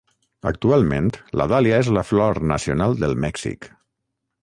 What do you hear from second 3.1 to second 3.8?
Mèxic.